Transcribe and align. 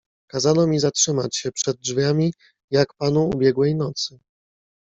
"Kazano 0.27 0.67
mi 0.67 0.79
zatrzymać 0.79 1.37
się 1.37 1.51
przed 1.51 1.77
drzwiami, 1.77 2.33
jak 2.71 2.93
panu 2.93 3.29
ubiegłej 3.35 3.75
nocy." 3.75 4.19